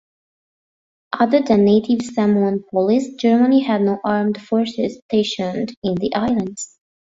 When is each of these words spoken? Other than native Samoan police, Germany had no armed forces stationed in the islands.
Other 1.13 1.41
than 1.43 1.63
native 1.65 2.01
Samoan 2.01 2.63
police, 2.71 3.13
Germany 3.19 3.61
had 3.61 3.83
no 3.83 3.99
armed 4.03 4.41
forces 4.41 4.99
stationed 5.05 5.75
in 5.83 5.93
the 5.93 6.15
islands. 6.15 6.79